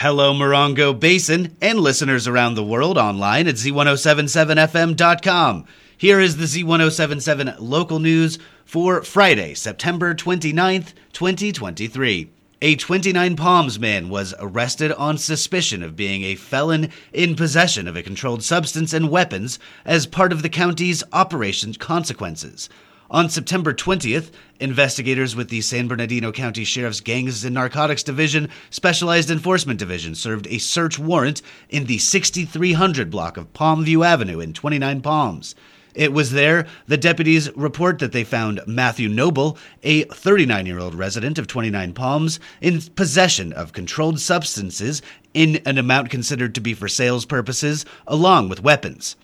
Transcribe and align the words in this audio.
Hello, 0.00 0.32
Morongo 0.32 0.98
Basin, 0.98 1.54
and 1.60 1.78
listeners 1.78 2.26
around 2.26 2.54
the 2.54 2.64
world 2.64 2.96
online 2.96 3.46
at 3.46 3.56
z1077fm.com. 3.56 5.66
Here 5.98 6.18
is 6.18 6.38
the 6.38 6.46
Z1077 6.46 7.56
local 7.58 7.98
news 7.98 8.38
for 8.64 9.02
Friday, 9.02 9.52
September 9.52 10.14
29th, 10.14 10.94
2023. 11.12 12.30
A 12.62 12.76
29 12.76 13.36
Palms 13.36 13.78
man 13.78 14.08
was 14.08 14.32
arrested 14.38 14.90
on 14.92 15.18
suspicion 15.18 15.82
of 15.82 15.96
being 15.96 16.22
a 16.22 16.34
felon 16.34 16.88
in 17.12 17.36
possession 17.36 17.86
of 17.86 17.94
a 17.94 18.02
controlled 18.02 18.42
substance 18.42 18.94
and 18.94 19.10
weapons 19.10 19.58
as 19.84 20.06
part 20.06 20.32
of 20.32 20.40
the 20.40 20.48
county's 20.48 21.04
Operation 21.12 21.74
Consequences. 21.74 22.70
On 23.12 23.28
September 23.28 23.74
20th, 23.74 24.30
investigators 24.60 25.34
with 25.34 25.48
the 25.48 25.62
San 25.62 25.88
Bernardino 25.88 26.30
County 26.30 26.62
Sheriff's 26.62 27.00
Gangs 27.00 27.44
and 27.44 27.52
Narcotics 27.52 28.04
Division 28.04 28.48
Specialized 28.70 29.32
Enforcement 29.32 29.80
Division 29.80 30.14
served 30.14 30.46
a 30.46 30.58
search 30.58 30.96
warrant 30.96 31.42
in 31.68 31.86
the 31.86 31.98
6300 31.98 33.10
block 33.10 33.36
of 33.36 33.52
Palmview 33.52 34.06
Avenue 34.06 34.38
in 34.38 34.52
29 34.52 35.00
Palms. 35.00 35.56
It 35.92 36.12
was 36.12 36.30
there 36.30 36.68
the 36.86 36.96
deputies 36.96 37.50
report 37.56 37.98
that 37.98 38.12
they 38.12 38.22
found 38.22 38.60
Matthew 38.68 39.08
Noble, 39.08 39.58
a 39.82 40.04
39 40.04 40.66
year 40.66 40.78
old 40.78 40.94
resident 40.94 41.36
of 41.36 41.48
29 41.48 41.92
Palms, 41.94 42.38
in 42.60 42.80
possession 42.80 43.52
of 43.52 43.72
controlled 43.72 44.20
substances 44.20 45.02
in 45.34 45.56
an 45.66 45.78
amount 45.78 46.10
considered 46.10 46.54
to 46.54 46.60
be 46.60 46.74
for 46.74 46.86
sales 46.86 47.26
purposes, 47.26 47.84
along 48.06 48.48
with 48.48 48.62
weapons. 48.62 49.16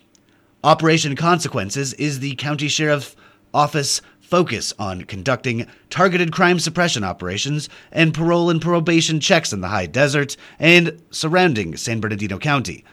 Operation 0.61 1.15
Consequences 1.15 1.93
is 1.93 2.19
the 2.19 2.35
county 2.35 2.67
sheriff 2.67 3.15
office 3.57 4.01
focus 4.19 4.71
on 4.77 5.01
conducting 5.01 5.65
targeted 5.89 6.31
crime 6.31 6.59
suppression 6.59 7.03
operations 7.03 7.67
and 7.91 8.13
parole 8.13 8.51
and 8.51 8.61
probation 8.61 9.19
checks 9.19 9.51
in 9.51 9.61
the 9.61 9.69
high 9.69 9.87
desert 9.87 10.37
and 10.59 11.01
surrounding 11.09 11.75
San 11.75 11.99
Bernardino 11.99 12.37
County. 12.37 12.83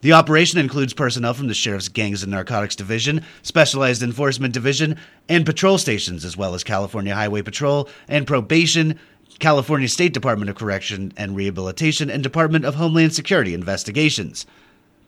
The 0.00 0.12
operation 0.12 0.58
includes 0.58 0.92
personnel 0.92 1.34
from 1.34 1.46
the 1.46 1.54
Sheriff's 1.54 1.88
Gangs 1.88 2.22
and 2.22 2.32
Narcotics 2.32 2.74
Division, 2.74 3.22
Specialized 3.42 4.02
Enforcement 4.02 4.52
Division, 4.52 4.96
and 5.28 5.46
patrol 5.46 5.78
stations, 5.78 6.24
as 6.24 6.36
well 6.36 6.54
as 6.54 6.64
California 6.64 7.14
Highway 7.14 7.42
Patrol 7.42 7.88
and 8.08 8.26
Probation, 8.26 8.98
California 9.38 9.88
State 9.88 10.14
Department 10.14 10.50
of 10.50 10.56
Correction 10.56 11.12
and 11.16 11.36
Rehabilitation, 11.36 12.10
and 12.10 12.22
Department 12.22 12.64
of 12.64 12.74
Homeland 12.74 13.14
Security 13.14 13.54
investigations. 13.54 14.46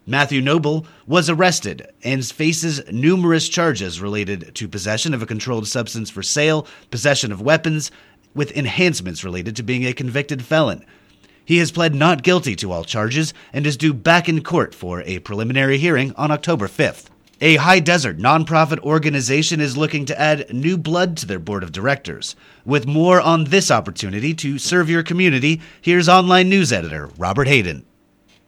Matthew 0.09 0.41
Noble 0.41 0.87
was 1.05 1.29
arrested 1.29 1.87
and 2.03 2.25
faces 2.25 2.81
numerous 2.91 3.47
charges 3.47 4.01
related 4.01 4.55
to 4.55 4.67
possession 4.67 5.13
of 5.13 5.21
a 5.21 5.27
controlled 5.27 5.67
substance 5.67 6.09
for 6.09 6.23
sale, 6.23 6.65
possession 6.89 7.31
of 7.31 7.43
weapons, 7.43 7.91
with 8.33 8.51
enhancements 8.57 9.23
related 9.23 9.55
to 9.55 9.61
being 9.61 9.85
a 9.85 9.93
convicted 9.93 10.43
felon. 10.43 10.83
He 11.45 11.59
has 11.59 11.71
pled 11.71 11.93
not 11.93 12.23
guilty 12.23 12.55
to 12.55 12.71
all 12.71 12.83
charges 12.83 13.35
and 13.53 13.67
is 13.67 13.77
due 13.77 13.93
back 13.93 14.27
in 14.27 14.43
court 14.43 14.73
for 14.73 15.03
a 15.03 15.19
preliminary 15.19 15.77
hearing 15.77 16.15
on 16.15 16.31
October 16.31 16.67
5th. 16.67 17.05
A 17.39 17.57
high 17.57 17.79
desert 17.79 18.17
nonprofit 18.17 18.79
organization 18.79 19.61
is 19.61 19.77
looking 19.77 20.05
to 20.05 20.19
add 20.19 20.51
new 20.51 20.75
blood 20.75 21.17
to 21.17 21.27
their 21.27 21.37
board 21.37 21.61
of 21.61 21.71
directors. 21.71 22.35
With 22.65 22.87
more 22.87 23.21
on 23.21 23.43
this 23.43 23.69
opportunity 23.69 24.33
to 24.33 24.57
serve 24.57 24.89
your 24.89 25.03
community, 25.03 25.61
here's 25.79 26.09
online 26.09 26.49
news 26.49 26.73
editor 26.73 27.11
Robert 27.19 27.47
Hayden. 27.47 27.85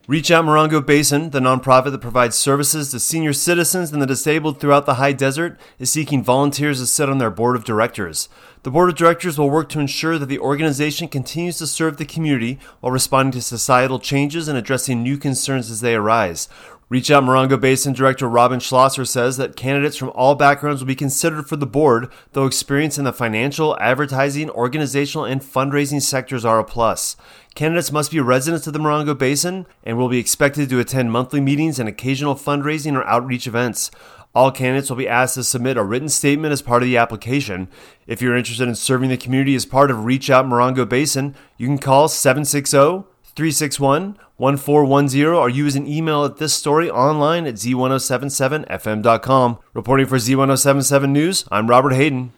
Reach 0.08 0.32
Out 0.32 0.46
Morongo 0.46 0.84
Basin, 0.84 1.30
the 1.30 1.40
nonprofit 1.40 1.92
that 1.92 2.02
provides 2.02 2.36
services 2.36 2.90
to 2.90 3.00
senior 3.00 3.34
citizens 3.34 3.94
and 3.94 4.02
the 4.02 4.08
disabled 4.08 4.60
throughout 4.60 4.88
the 4.88 4.96
high 4.96 5.14
desert, 5.14 5.60
is 5.78 5.92
seeking 5.92 6.24
volunteers 6.24 6.80
to 6.80 6.88
sit 6.88 7.08
on 7.08 7.20
their 7.20 7.30
board 7.30 7.56
of 7.56 7.64
directors. 7.64 8.28
The 8.64 8.72
board 8.72 8.90
of 8.90 8.96
directors 8.96 9.38
will 9.38 9.52
work 9.52 9.70
to 9.70 9.80
ensure 9.80 10.18
that 10.18 10.26
the 10.26 10.40
organization 10.40 11.08
continues 11.08 11.60
to 11.60 11.68
serve 11.68 11.98
the 11.98 12.06
community 12.06 12.58
while 12.80 12.92
responding 12.92 13.34
to 13.34 13.44
societal 13.44 14.00
changes 14.00 14.48
and 14.48 14.58
addressing 14.58 15.04
new 15.04 15.18
concerns 15.18 15.70
as 15.70 15.82
they 15.82 15.94
arise. 15.94 16.50
Reach 16.92 17.10
Out 17.10 17.24
Morongo 17.24 17.58
Basin 17.58 17.94
Director 17.94 18.28
Robin 18.28 18.60
Schlosser 18.60 19.06
says 19.06 19.38
that 19.38 19.56
candidates 19.56 19.96
from 19.96 20.10
all 20.10 20.36
backgrounds 20.36 20.82
will 20.82 20.90
be 20.90 20.94
considered 20.94 21.48
for 21.48 21.56
the 21.56 21.66
board, 21.66 22.12
though 22.34 22.46
experience 22.46 22.98
in 22.98 23.06
the 23.06 23.14
financial, 23.14 23.78
advertising, 23.80 24.50
organizational, 24.50 25.24
and 25.24 25.40
fundraising 25.40 26.02
sectors 26.02 26.44
are 26.44 26.60
a 26.60 26.66
plus. 26.66 27.16
Candidates 27.56 27.94
must 27.94 28.12
be 28.12 28.20
residents 28.20 28.68
of 28.68 28.74
the 28.74 28.80
Morongo 28.80 29.18
Basin 29.18 29.68
and 29.86 29.98
will 29.98 30.10
be 30.10 30.20
expected 30.20 30.68
to 30.68 30.82
attend 30.82 31.14
monthly 31.14 31.40
meetings 31.40 31.80
and 31.80 31.88
occasional 31.88 32.36
fundraising 32.36 32.98
or 32.98 33.08
outreach 33.08 33.48
events. 33.48 33.90
All 34.36 34.52
candidates 34.52 34.90
will 34.90 34.98
be 34.98 35.08
asked 35.08 35.36
to 35.36 35.46
submit 35.46 35.78
a 35.78 35.84
written 35.84 36.10
statement 36.10 36.52
as 36.52 36.62
part 36.62 36.84
of 36.84 36.88
the 36.88 36.98
application. 36.98 37.70
If 38.06 38.22
you're 38.22 38.36
interested 38.36 38.68
in 38.68 38.76
serving 38.76 39.12
the 39.12 39.16
community 39.16 39.56
as 39.56 39.66
part 39.66 39.92
of 39.92 40.04
Reach 40.04 40.30
Out 40.30 40.46
Morongo 40.46 40.88
Basin, 40.88 41.36
you 41.56 41.68
can 41.68 41.78
call 41.78 42.10
760 42.10 43.06
361 43.36 44.18
1410 44.38 45.28
or 45.28 45.50
use 45.50 45.76
an 45.76 45.88
email 45.88 46.26
at 46.26 46.38
this 46.38 46.54
story 46.54 46.90
online 46.90 47.46
at 47.46 47.56
z1077fm.com. 47.56 49.60
Reporting 49.74 50.08
for 50.08 50.18
Z1077 50.18 51.10
News, 51.10 51.46
I'm 51.52 51.68
Robert 51.68 51.94
Hayden. 51.94 52.32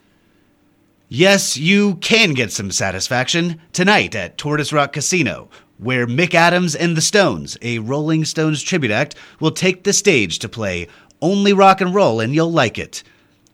Yes, 1.08 1.56
you 1.56 1.96
can 1.96 2.34
get 2.34 2.52
some 2.52 2.70
satisfaction 2.70 3.60
tonight 3.72 4.14
at 4.14 4.38
Tortoise 4.38 4.72
Rock 4.72 4.92
Casino, 4.92 5.48
where 5.78 6.06
Mick 6.06 6.34
Adams 6.34 6.74
and 6.74 6.96
the 6.96 7.00
Stones, 7.00 7.56
a 7.62 7.78
Rolling 7.78 8.24
Stones 8.24 8.62
tribute 8.62 8.92
act, 8.92 9.14
will 9.40 9.50
take 9.50 9.84
the 9.84 9.92
stage 9.92 10.38
to 10.40 10.48
play 10.48 10.88
only 11.20 11.52
rock 11.52 11.80
and 11.80 11.94
roll 11.94 12.20
and 12.20 12.34
you'll 12.34 12.52
like 12.52 12.78
it. 12.78 13.02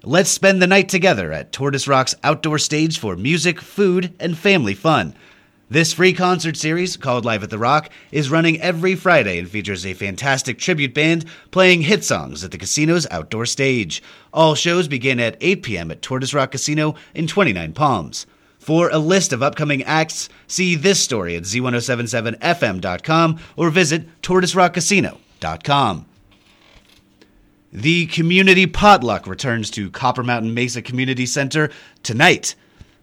Let's 0.03 0.31
spend 0.31 0.61
the 0.61 0.67
night 0.67 0.89
together 0.89 1.33
at 1.33 1.53
Tortoise 1.53 1.87
Rock's 1.87 2.15
outdoor 2.25 2.59
stage 2.59 2.99
for 2.99 3.17
music, 3.17 3.61
food, 3.61 4.15
and 4.19 4.37
family 4.37 4.75
fun. 4.75 5.15
This 5.73 5.93
free 5.93 6.13
concert 6.13 6.57
series, 6.57 6.97
called 6.97 7.25
Live 7.25 7.45
at 7.45 7.51
the 7.51 7.57
Rock, 7.57 7.91
is 8.11 8.29
running 8.29 8.61
every 8.61 8.97
Friday 8.97 9.39
and 9.39 9.49
features 9.49 9.87
a 9.87 9.95
fantastic 9.95 10.59
tribute 10.59 10.93
band 10.93 11.27
playing 11.53 11.83
hit 11.83 12.03
songs 12.03 12.43
at 12.43 12.51
the 12.51 12.59
casino's 12.59 13.07
outdoor 13.09 13.47
stage. 13.47 14.03
All 14.33 14.57
shows 14.57 14.89
begin 14.89 15.21
at 15.21 15.37
8 15.41 15.63
p.m. 15.63 15.93
at 15.93 16.03
Tortoise 16.03 16.35
Rock 16.35 16.51
Casino 16.51 16.97
in 17.15 17.29
29 17.29 17.73
Palms. 17.73 18.27
For 18.59 18.91
a 18.91 18.99
list 18.99 19.33
of 19.33 19.45
upcoming 19.45 19.85
acts, 19.85 20.29
see 20.49 20.75
this 20.75 20.99
story 20.99 21.37
at 21.37 21.45
z1077fm.com 21.45 23.39
or 23.57 23.71
visit 23.71 24.23
tortoiserockcasino.com. 24.23 26.07
The 27.73 28.07
Community 28.07 28.67
Potluck 28.67 29.29
returns 29.29 29.71
to 29.71 29.89
Copper 29.93 30.25
Mountain 30.25 30.53
Mesa 30.53 30.83
Community 30.83 31.27
Center 31.27 31.71
tonight. 32.03 32.57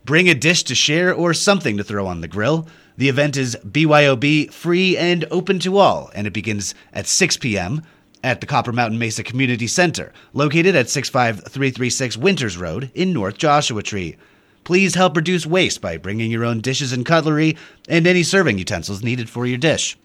Bring 0.07 0.29
a 0.29 0.33
dish 0.33 0.63
to 0.63 0.73
share 0.73 1.13
or 1.13 1.33
something 1.33 1.75
to 1.75 1.83
throw 1.83 2.07
on 2.07 2.21
the 2.21 2.29
grill. 2.29 2.65
The 2.95 3.09
event 3.09 3.35
is 3.35 3.57
BYOB 3.57 4.53
free 4.53 4.95
and 4.95 5.25
open 5.29 5.59
to 5.59 5.79
all, 5.79 6.09
and 6.15 6.25
it 6.25 6.31
begins 6.31 6.73
at 6.93 7.07
6 7.07 7.35
p.m. 7.35 7.83
at 8.23 8.39
the 8.39 8.47
Copper 8.47 8.71
Mountain 8.71 8.99
Mesa 8.99 9.21
Community 9.21 9.67
Center, 9.67 10.13
located 10.31 10.77
at 10.77 10.87
65336 10.87 12.15
Winters 12.15 12.55
Road 12.55 12.89
in 12.95 13.11
North 13.11 13.37
Joshua 13.37 13.83
Tree. 13.83 14.15
Please 14.63 14.95
help 14.95 15.17
reduce 15.17 15.45
waste 15.45 15.81
by 15.81 15.97
bringing 15.97 16.31
your 16.31 16.45
own 16.45 16.61
dishes 16.61 16.93
and 16.93 17.05
cutlery 17.05 17.57
and 17.89 18.07
any 18.07 18.23
serving 18.23 18.57
utensils 18.57 19.03
needed 19.03 19.29
for 19.29 19.45
your 19.45 19.57
dish. 19.57 19.97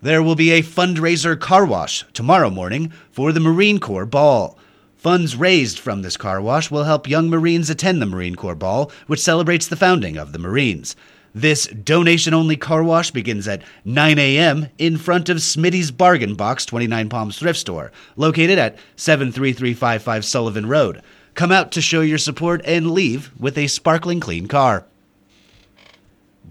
There 0.00 0.20
will 0.20 0.34
be 0.34 0.50
a 0.50 0.64
fundraiser 0.64 1.38
car 1.38 1.64
wash 1.64 2.04
tomorrow 2.12 2.50
morning 2.50 2.92
for 3.12 3.30
the 3.30 3.38
Marine 3.38 3.78
Corps 3.78 4.04
Ball. 4.04 4.58
Funds 5.02 5.34
raised 5.34 5.80
from 5.80 6.02
this 6.02 6.16
car 6.16 6.40
wash 6.40 6.70
will 6.70 6.84
help 6.84 7.08
young 7.08 7.28
Marines 7.28 7.68
attend 7.68 8.00
the 8.00 8.06
Marine 8.06 8.36
Corps 8.36 8.54
Ball, 8.54 8.88
which 9.08 9.18
celebrates 9.18 9.66
the 9.66 9.74
founding 9.74 10.16
of 10.16 10.30
the 10.30 10.38
Marines. 10.38 10.94
This 11.34 11.66
donation 11.66 12.32
only 12.32 12.56
car 12.56 12.84
wash 12.84 13.10
begins 13.10 13.48
at 13.48 13.64
9 13.84 14.16
a.m. 14.20 14.68
in 14.78 14.96
front 14.96 15.28
of 15.28 15.38
Smitty's 15.38 15.90
Bargain 15.90 16.36
Box 16.36 16.64
29 16.66 17.08
Palms 17.08 17.36
Thrift 17.36 17.58
Store, 17.58 17.90
located 18.14 18.60
at 18.60 18.78
73355 18.94 20.24
Sullivan 20.24 20.66
Road. 20.66 21.02
Come 21.34 21.50
out 21.50 21.72
to 21.72 21.80
show 21.80 22.00
your 22.00 22.16
support 22.16 22.62
and 22.64 22.92
leave 22.92 23.32
with 23.36 23.58
a 23.58 23.66
sparkling 23.66 24.20
clean 24.20 24.46
car. 24.46 24.86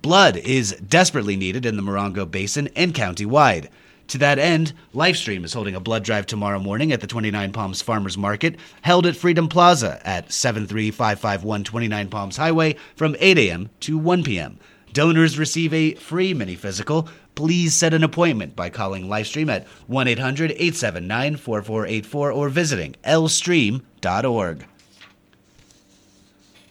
Blood 0.02 0.36
is 0.36 0.74
desperately 0.74 1.38
needed 1.38 1.66
in 1.66 1.78
the 1.78 1.82
Morongo 1.82 2.30
Basin 2.30 2.68
and 2.76 2.94
county-wide. 2.94 3.70
To 4.12 4.18
that 4.18 4.40
end, 4.40 4.74
LifeStream 4.94 5.46
is 5.46 5.54
holding 5.54 5.74
a 5.74 5.80
blood 5.80 6.04
drive 6.04 6.26
tomorrow 6.26 6.60
morning 6.60 6.92
at 6.92 7.00
the 7.00 7.08
29 7.08 7.54
Palms 7.54 7.82
Farmers 7.82 8.18
Market, 8.18 8.58
held 8.82 9.06
at 9.06 9.16
Freedom 9.16 9.48
Plaza 9.48 10.02
at 10.06 10.34
73551 10.34 11.64
29 11.64 12.10
Palms 12.10 12.36
Highway 12.36 12.76
from 12.98 13.16
8 13.22 13.38
a.m. 13.38 13.70
to 13.80 13.98
1 13.98 14.26
p.m. 14.26 14.60
Donors 14.92 15.40
receive 15.40 15.74
a 15.74 15.94
free 15.96 16.34
mini 16.34 16.56
physical. 16.56 17.08
Please 17.36 17.74
set 17.74 17.94
an 17.94 18.04
appointment 18.04 18.54
by 18.54 18.70
calling 18.70 19.06
LifeStream 19.06 19.50
at 19.50 19.66
1 19.88 20.10
800 20.10 20.52
879 20.52 21.38
4484 21.38 22.32
or 22.34 22.50
visiting 22.50 22.96
lstream.org. 23.06 24.66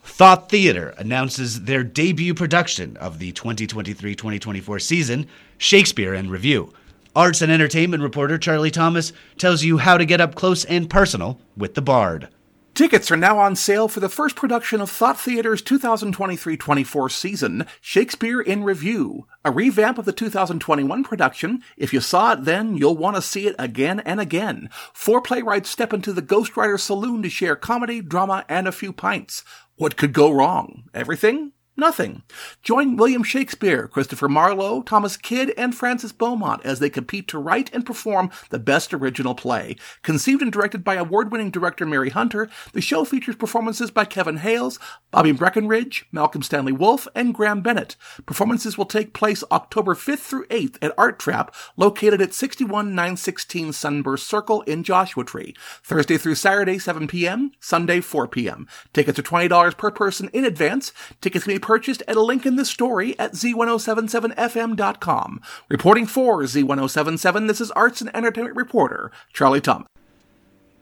Thought 0.04 0.50
Theater 0.50 0.94
announces 0.98 1.62
their 1.62 1.84
debut 1.84 2.34
production 2.34 2.98
of 2.98 3.18
the 3.18 3.32
2023 3.32 4.14
2024 4.14 4.78
season, 4.78 5.26
Shakespeare 5.56 6.12
in 6.12 6.28
Review. 6.28 6.74
Arts 7.16 7.42
and 7.42 7.50
entertainment 7.50 8.04
reporter 8.04 8.38
Charlie 8.38 8.70
Thomas 8.70 9.12
tells 9.36 9.64
you 9.64 9.78
how 9.78 9.98
to 9.98 10.04
get 10.04 10.20
up 10.20 10.36
close 10.36 10.64
and 10.66 10.88
personal 10.88 11.40
with 11.56 11.74
the 11.74 11.82
Bard. 11.82 12.28
Tickets 12.72 13.10
are 13.10 13.16
now 13.16 13.36
on 13.36 13.56
sale 13.56 13.88
for 13.88 13.98
the 13.98 14.08
first 14.08 14.36
production 14.36 14.80
of 14.80 14.88
Thought 14.88 15.18
Theater's 15.18 15.60
2023 15.60 16.56
24 16.56 17.08
season, 17.08 17.66
Shakespeare 17.80 18.40
in 18.40 18.62
Review, 18.62 19.26
a 19.44 19.50
revamp 19.50 19.98
of 19.98 20.04
the 20.04 20.12
2021 20.12 21.02
production. 21.02 21.64
If 21.76 21.92
you 21.92 22.00
saw 22.00 22.34
it 22.34 22.44
then, 22.44 22.76
you'll 22.76 22.96
want 22.96 23.16
to 23.16 23.22
see 23.22 23.48
it 23.48 23.56
again 23.58 23.98
and 24.00 24.20
again. 24.20 24.70
Four 24.94 25.20
playwrights 25.20 25.68
step 25.68 25.92
into 25.92 26.12
the 26.12 26.22
Ghostwriter 26.22 26.78
Saloon 26.78 27.22
to 27.22 27.28
share 27.28 27.56
comedy, 27.56 28.00
drama, 28.00 28.44
and 28.48 28.68
a 28.68 28.72
few 28.72 28.92
pints. 28.92 29.42
What 29.74 29.96
could 29.96 30.12
go 30.12 30.30
wrong? 30.30 30.84
Everything? 30.94 31.52
Nothing. 31.80 32.22
Join 32.62 32.96
William 32.96 33.22
Shakespeare, 33.22 33.88
Christopher 33.88 34.28
Marlowe, 34.28 34.82
Thomas 34.82 35.16
Kyd, 35.16 35.54
and 35.56 35.74
Francis 35.74 36.12
Beaumont 36.12 36.60
as 36.62 36.78
they 36.78 36.90
compete 36.90 37.26
to 37.28 37.38
write 37.38 37.72
and 37.72 37.86
perform 37.86 38.30
the 38.50 38.58
best 38.58 38.92
original 38.92 39.34
play. 39.34 39.76
Conceived 40.02 40.42
and 40.42 40.52
directed 40.52 40.84
by 40.84 40.96
award-winning 40.96 41.50
director 41.50 41.86
Mary 41.86 42.10
Hunter, 42.10 42.50
the 42.74 42.82
show 42.82 43.06
features 43.06 43.34
performances 43.34 43.90
by 43.90 44.04
Kevin 44.04 44.36
Hales, 44.36 44.78
Bobby 45.10 45.32
Breckenridge, 45.32 46.04
Malcolm 46.12 46.42
Stanley 46.42 46.72
Wolfe, 46.72 47.08
and 47.14 47.32
Graham 47.32 47.62
Bennett. 47.62 47.96
Performances 48.26 48.76
will 48.76 48.84
take 48.84 49.14
place 49.14 49.42
October 49.50 49.94
5th 49.94 50.18
through 50.18 50.46
8th 50.48 50.76
at 50.82 50.92
Art 50.98 51.18
Trap, 51.18 51.54
located 51.78 52.20
at 52.20 52.34
61916 52.34 53.72
Sunburst 53.72 54.28
Circle 54.28 54.60
in 54.62 54.84
Joshua 54.84 55.24
Tree. 55.24 55.56
Thursday 55.82 56.18
through 56.18 56.34
Saturday, 56.34 56.78
7 56.78 57.08
p.m., 57.08 57.52
Sunday, 57.58 58.02
4 58.02 58.28
p.m. 58.28 58.68
Tickets 58.92 59.18
are 59.18 59.22
$20 59.22 59.78
per 59.78 59.90
person 59.90 60.28
in 60.34 60.44
advance. 60.44 60.92
Tickets 61.22 61.44
can 61.44 61.54
be 61.54 61.58
purchased 61.70 62.02
at 62.08 62.16
a 62.16 62.20
link 62.20 62.44
in 62.44 62.56
the 62.56 62.64
story 62.64 63.16
at 63.16 63.34
z1077fm.com. 63.34 65.40
Reporting 65.68 66.04
for 66.04 66.42
Z1077, 66.42 67.46
this 67.46 67.60
is 67.60 67.70
arts 67.70 68.00
and 68.00 68.10
entertainment 68.12 68.56
reporter 68.56 69.12
Charlie 69.32 69.60
Thomas. 69.60 69.86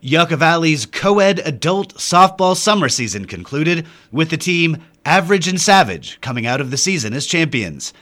Yucca 0.00 0.38
Valley's 0.38 0.86
co-ed 0.86 1.40
adult 1.40 1.96
softball 1.96 2.56
summer 2.56 2.88
season 2.88 3.26
concluded 3.26 3.86
with 4.10 4.30
the 4.30 4.38
team 4.38 4.78
Average 5.04 5.46
and 5.46 5.60
Savage 5.60 6.18
coming 6.22 6.46
out 6.46 6.62
of 6.62 6.70
the 6.70 6.78
season 6.78 7.12
as 7.12 7.26
champions. 7.26 7.92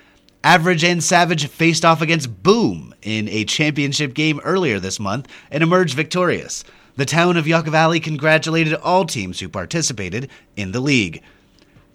Average 0.45 0.85
and 0.85 1.03
Savage 1.03 1.49
faced 1.49 1.85
off 1.85 2.01
against 2.01 2.45
Boom 2.45 2.95
in 3.03 3.29
a 3.31 3.45
championship 3.47 4.15
game 4.15 4.41
earlier 4.45 4.79
this 4.79 5.01
month 5.01 5.27
and 5.51 5.65
emerged 5.65 5.95
victorious. 5.95 6.63
The 6.95 7.05
town 7.05 7.37
of 7.37 7.49
Yucca 7.49 7.73
Valley 7.73 7.99
congratulated 7.99 8.75
all 8.75 9.07
teams 9.07 9.41
who 9.41 9.49
participated 9.49 10.31
in 10.55 10.71
the 10.71 10.79
league. 10.79 11.25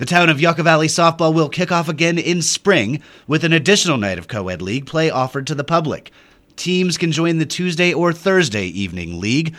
The 0.02 0.08
town 0.08 0.30
of 0.30 0.42
Yucca 0.42 0.64
Valley 0.64 0.88
softball 0.88 1.32
will 1.32 1.48
kick 1.48 1.72
off 1.72 1.88
again 1.88 2.18
in 2.18 2.42
spring 2.42 3.04
with 3.28 3.44
an 3.44 3.54
additional 3.54 3.98
night 3.98 4.18
of 4.18 4.28
co 4.28 4.48
ed 4.48 4.60
league 4.60 4.88
play 4.88 5.12
offered 5.12 5.46
to 5.46 5.54
the 5.54 5.64
public. 5.64 6.10
Teams 6.56 6.98
can 6.98 7.12
join 7.12 7.38
the 7.38 7.46
Tuesday 7.46 7.94
or 7.94 8.12
Thursday 8.12 8.66
evening 8.66 9.20
league. 9.20 9.54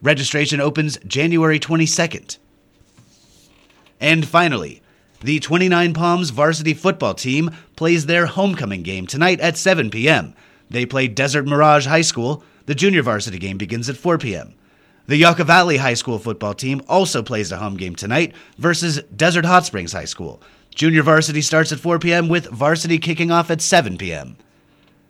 Registration 0.00 0.60
opens 0.60 0.98
January 1.04 1.58
22nd. 1.58 2.38
And 3.98 4.24
finally, 4.24 4.82
the 5.20 5.40
29 5.40 5.94
Palms 5.94 6.30
varsity 6.30 6.74
football 6.74 7.14
team 7.14 7.50
plays 7.74 8.06
their 8.06 8.26
homecoming 8.26 8.84
game 8.84 9.08
tonight 9.08 9.40
at 9.40 9.56
7 9.56 9.90
p.m. 9.90 10.32
They 10.70 10.86
play 10.86 11.08
Desert 11.08 11.44
Mirage 11.44 11.88
High 11.88 12.02
School. 12.02 12.44
The 12.66 12.76
junior 12.76 13.02
varsity 13.02 13.40
game 13.40 13.58
begins 13.58 13.88
at 13.88 13.96
4 13.96 14.16
p.m. 14.18 14.54
The 15.06 15.16
Yucca 15.16 15.42
Valley 15.42 15.78
High 15.78 15.94
School 15.94 16.20
football 16.20 16.54
team 16.54 16.80
also 16.88 17.24
plays 17.24 17.50
a 17.50 17.56
home 17.56 17.76
game 17.76 17.96
tonight 17.96 18.34
versus 18.56 19.02
Desert 19.14 19.44
Hot 19.44 19.66
Springs 19.66 19.92
High 19.92 20.04
School. 20.04 20.40
Junior 20.74 21.02
varsity 21.02 21.42
starts 21.42 21.72
at 21.72 21.80
4 21.80 21.98
p.m. 21.98 22.28
with 22.28 22.46
varsity 22.46 22.98
kicking 22.98 23.32
off 23.32 23.50
at 23.50 23.60
7 23.60 23.98
p.m. 23.98 24.36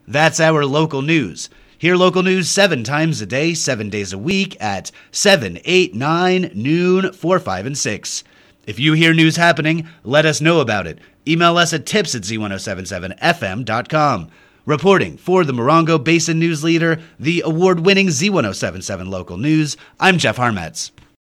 That's 0.09 0.41
our 0.41 0.65
local 0.65 1.03
news. 1.03 1.51
Hear 1.77 1.97
local 1.97 2.23
news 2.23 2.49
seven 2.49 2.85
times 2.85 3.21
a 3.21 3.27
day, 3.27 3.53
seven 3.55 3.91
days 3.91 4.13
a 4.13 4.19
week 4.19 4.57
at 4.61 4.91
7, 5.11 5.59
8, 5.65 5.95
9, 5.95 6.53
noon, 6.55 7.13
4, 7.13 7.39
5, 7.39 7.67
and 7.67 7.77
6. 7.77 8.25
If 8.67 8.79
you 8.79 8.95
hear 8.95 9.13
news 9.13 9.37
happening, 9.37 9.89
let 10.05 10.25
us 10.25 10.41
know 10.41 10.61
about 10.61 10.87
it. 10.87 11.01
Email 11.27 11.59
us 11.59 11.73
at 11.73 11.85
tips 11.85 12.15
at 12.15 12.23
z1077fm.com. 12.23 14.31
Reporting 14.65 15.17
for 15.17 15.43
the 15.43 15.53
Morongo 15.53 15.99
Basin 15.99 16.39
News 16.39 16.63
Leader, 16.63 17.01
the 17.19 17.43
award 17.45 17.81
winning 17.81 18.07
Z1077 18.07 19.09
local 19.09 19.37
news, 19.37 19.77
I'm 19.99 20.19
Jeff 20.19 20.37
Harmetz. 20.37 20.93